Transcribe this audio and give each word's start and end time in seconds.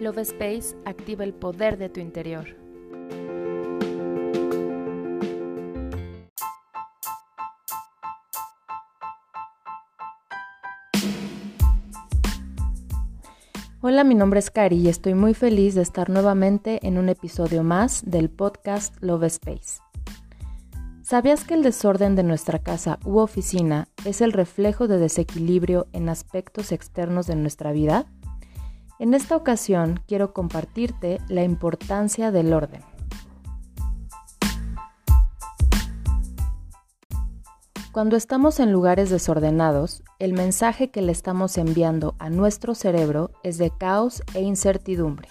Love 0.00 0.20
Space 0.20 0.74
activa 0.86 1.24
el 1.24 1.34
poder 1.34 1.76
de 1.76 1.90
tu 1.90 2.00
interior. 2.00 2.56
Hola, 13.82 14.04
mi 14.04 14.14
nombre 14.14 14.38
es 14.38 14.50
Cari 14.50 14.76
y 14.76 14.88
estoy 14.88 15.12
muy 15.12 15.34
feliz 15.34 15.74
de 15.74 15.82
estar 15.82 16.08
nuevamente 16.08 16.80
en 16.86 16.96
un 16.96 17.10
episodio 17.10 17.62
más 17.62 18.02
del 18.06 18.30
podcast 18.30 18.96
Love 19.02 19.24
Space. 19.24 19.82
¿Sabías 21.02 21.44
que 21.44 21.52
el 21.52 21.62
desorden 21.62 22.16
de 22.16 22.22
nuestra 22.22 22.58
casa 22.58 22.98
u 23.04 23.18
oficina 23.18 23.88
es 24.06 24.22
el 24.22 24.32
reflejo 24.32 24.88
de 24.88 24.96
desequilibrio 24.96 25.88
en 25.92 26.08
aspectos 26.08 26.72
externos 26.72 27.26
de 27.26 27.36
nuestra 27.36 27.72
vida? 27.72 28.06
En 29.00 29.14
esta 29.14 29.34
ocasión 29.34 30.00
quiero 30.06 30.34
compartirte 30.34 31.22
la 31.26 31.42
importancia 31.42 32.30
del 32.30 32.52
orden. 32.52 32.82
Cuando 37.92 38.16
estamos 38.16 38.60
en 38.60 38.70
lugares 38.72 39.08
desordenados, 39.08 40.02
el 40.18 40.34
mensaje 40.34 40.90
que 40.90 41.00
le 41.00 41.12
estamos 41.12 41.56
enviando 41.56 42.14
a 42.18 42.28
nuestro 42.28 42.74
cerebro 42.74 43.30
es 43.42 43.56
de 43.56 43.70
caos 43.70 44.22
e 44.34 44.42
incertidumbre, 44.42 45.30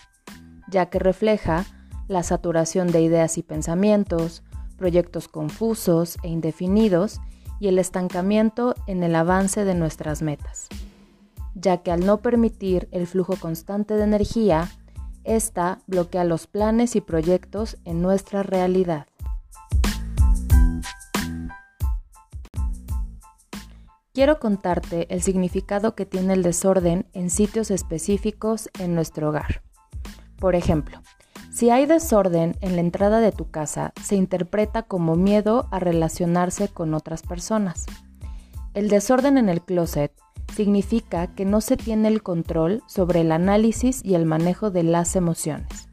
ya 0.67 0.87
que 0.87 0.97
refleja 0.97 1.63
la 2.07 2.23
saturación 2.23 2.87
de 2.87 3.03
ideas 3.03 3.37
y 3.37 3.43
pensamientos, 3.43 4.41
proyectos 4.77 5.27
confusos 5.27 6.17
e 6.23 6.29
indefinidos 6.29 7.21
y 7.59 7.67
el 7.67 7.77
estancamiento 7.77 8.73
en 8.87 9.03
el 9.03 9.13
avance 9.13 9.63
de 9.63 9.75
nuestras 9.75 10.23
metas 10.23 10.69
ya 11.55 11.77
que 11.77 11.91
al 11.91 12.05
no 12.05 12.17
permitir 12.17 12.87
el 12.91 13.07
flujo 13.07 13.35
constante 13.35 13.95
de 13.95 14.03
energía, 14.03 14.69
esta 15.23 15.79
bloquea 15.87 16.23
los 16.23 16.47
planes 16.47 16.95
y 16.95 17.01
proyectos 17.01 17.77
en 17.85 18.01
nuestra 18.01 18.43
realidad. 18.43 19.07
Quiero 24.13 24.39
contarte 24.39 25.07
el 25.13 25.21
significado 25.21 25.95
que 25.95 26.05
tiene 26.05 26.33
el 26.33 26.43
desorden 26.43 27.05
en 27.13 27.29
sitios 27.29 27.71
específicos 27.71 28.69
en 28.79 28.95
nuestro 28.95 29.29
hogar. 29.29 29.61
Por 30.37 30.55
ejemplo, 30.55 30.99
si 31.51 31.69
hay 31.69 31.85
desorden 31.85 32.57
en 32.61 32.75
la 32.75 32.81
entrada 32.81 33.19
de 33.19 33.31
tu 33.31 33.49
casa, 33.49 33.93
se 34.03 34.15
interpreta 34.15 34.83
como 34.83 35.15
miedo 35.15 35.67
a 35.71 35.79
relacionarse 35.79 36.69
con 36.69 36.93
otras 36.93 37.21
personas. 37.21 37.85
El 38.73 38.89
desorden 38.89 39.37
en 39.37 39.49
el 39.49 39.61
closet 39.61 40.11
significa 40.53 41.27
que 41.27 41.45
no 41.45 41.61
se 41.61 41.77
tiene 41.77 42.07
el 42.07 42.23
control 42.23 42.83
sobre 42.87 43.21
el 43.21 43.31
análisis 43.31 44.01
y 44.03 44.15
el 44.15 44.25
manejo 44.25 44.71
de 44.71 44.83
las 44.83 45.15
emociones. 45.15 45.89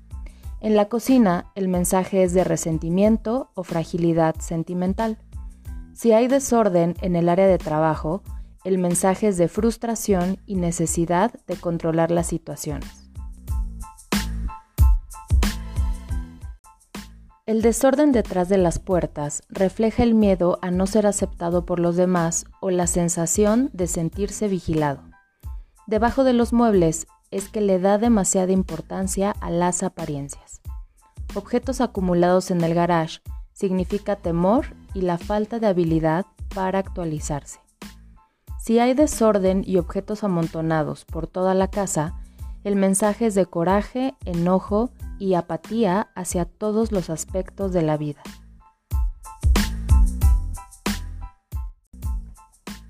En 0.60 0.74
la 0.74 0.88
cocina, 0.88 1.52
el 1.54 1.68
mensaje 1.68 2.22
es 2.22 2.32
de 2.32 2.42
resentimiento 2.42 3.50
o 3.54 3.62
fragilidad 3.62 4.36
sentimental. 4.40 5.18
Si 5.92 6.12
hay 6.12 6.28
desorden 6.28 6.94
en 7.00 7.14
el 7.14 7.28
área 7.28 7.46
de 7.46 7.58
trabajo, 7.58 8.22
el 8.64 8.78
mensaje 8.78 9.28
es 9.28 9.36
de 9.36 9.48
frustración 9.48 10.38
y 10.44 10.56
necesidad 10.56 11.32
de 11.46 11.56
controlar 11.56 12.10
las 12.10 12.26
situaciones. 12.26 13.05
El 17.46 17.62
desorden 17.62 18.10
detrás 18.10 18.48
de 18.48 18.58
las 18.58 18.80
puertas 18.80 19.44
refleja 19.48 20.02
el 20.02 20.16
miedo 20.16 20.58
a 20.62 20.72
no 20.72 20.88
ser 20.88 21.06
aceptado 21.06 21.64
por 21.64 21.78
los 21.78 21.94
demás 21.94 22.44
o 22.60 22.70
la 22.70 22.88
sensación 22.88 23.70
de 23.72 23.86
sentirse 23.86 24.48
vigilado. 24.48 25.02
Debajo 25.86 26.24
de 26.24 26.32
los 26.32 26.52
muebles 26.52 27.06
es 27.30 27.48
que 27.48 27.60
le 27.60 27.78
da 27.78 27.98
demasiada 27.98 28.50
importancia 28.50 29.30
a 29.40 29.50
las 29.50 29.84
apariencias. 29.84 30.60
Objetos 31.36 31.80
acumulados 31.80 32.50
en 32.50 32.64
el 32.64 32.74
garage 32.74 33.20
significa 33.52 34.16
temor 34.16 34.74
y 34.92 35.02
la 35.02 35.16
falta 35.16 35.60
de 35.60 35.68
habilidad 35.68 36.26
para 36.52 36.80
actualizarse. 36.80 37.60
Si 38.58 38.80
hay 38.80 38.92
desorden 38.94 39.62
y 39.64 39.76
objetos 39.76 40.24
amontonados 40.24 41.04
por 41.04 41.28
toda 41.28 41.54
la 41.54 41.68
casa, 41.68 42.20
el 42.64 42.74
mensaje 42.74 43.26
es 43.26 43.36
de 43.36 43.46
coraje, 43.46 44.16
enojo 44.24 44.90
y 45.18 45.34
apatía 45.34 46.10
hacia 46.14 46.44
todos 46.44 46.92
los 46.92 47.10
aspectos 47.10 47.72
de 47.72 47.82
la 47.82 47.96
vida. 47.96 48.22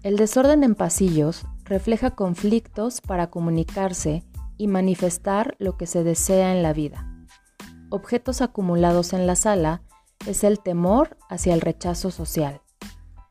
El 0.02 0.16
desorden 0.16 0.62
en 0.62 0.74
pasillos 0.74 1.46
refleja 1.64 2.12
conflictos 2.12 3.00
para 3.00 3.28
comunicarse 3.28 4.22
y 4.56 4.68
manifestar 4.68 5.56
lo 5.58 5.76
que 5.76 5.86
se 5.86 6.04
desea 6.04 6.54
en 6.54 6.62
la 6.62 6.72
vida. 6.72 7.12
Objetos 7.90 8.40
acumulados 8.40 9.12
en 9.12 9.26
la 9.26 9.34
sala 9.34 9.82
es 10.26 10.44
el 10.44 10.60
temor 10.60 11.16
hacia 11.28 11.54
el 11.54 11.60
rechazo 11.60 12.10
social. 12.10 12.60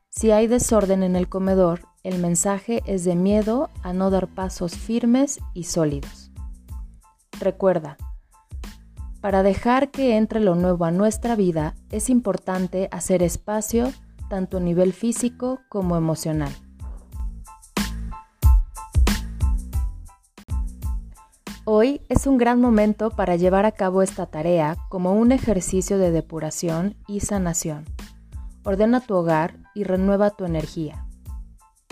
Si 0.10 0.32
hay 0.32 0.48
desorden 0.48 1.04
en 1.04 1.16
el 1.16 1.28
comedor, 1.28 1.82
el 2.04 2.20
mensaje 2.20 2.84
es 2.86 3.04
de 3.04 3.16
miedo 3.16 3.70
a 3.82 3.92
no 3.94 4.10
dar 4.12 4.28
pasos 4.28 4.76
firmes 4.76 5.40
y 5.54 5.64
sólidos. 5.64 6.32
Recuerda, 7.40 7.98
para 9.26 9.42
dejar 9.42 9.90
que 9.90 10.18
entre 10.18 10.40
lo 10.40 10.54
nuevo 10.54 10.86
a 10.86 10.92
nuestra 10.92 11.36
vida 11.36 11.74
es 11.90 12.12
importante 12.12 12.90
hacer 12.92 13.24
espacio 13.24 13.92
tanto 14.30 14.58
a 14.58 14.60
nivel 14.60 14.94
físico 14.94 15.62
como 15.68 15.98
emocional. 15.98 16.54
Hoy 21.64 22.02
es 22.08 22.28
un 22.28 22.38
gran 22.38 22.62
momento 22.62 23.10
para 23.10 23.36
llevar 23.36 23.66
a 23.66 23.72
cabo 23.72 24.04
esta 24.04 24.28
tarea 24.28 24.78
como 24.90 25.14
un 25.14 25.32
ejercicio 25.32 25.98
de 25.98 26.12
depuración 26.12 26.96
y 27.08 27.22
sanación. 27.22 27.86
Ordena 28.64 29.00
tu 29.00 29.16
hogar 29.16 29.56
y 29.74 29.86
renueva 29.86 30.30
tu 30.30 30.46
energía. 30.46 31.08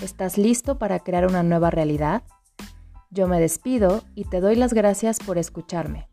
¿Estás 0.03 0.37
listo 0.37 0.77
para 0.77 0.99
crear 0.99 1.25
una 1.25 1.41
nueva 1.41 1.71
realidad? 1.71 2.21
Yo 3.09 3.27
me 3.27 3.39
despido 3.39 4.03
y 4.13 4.25
te 4.25 4.39
doy 4.39 4.55
las 4.55 4.75
gracias 4.75 5.17
por 5.17 5.39
escucharme. 5.39 6.12